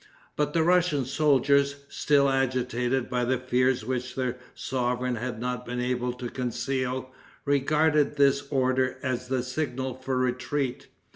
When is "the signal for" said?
9.27-10.17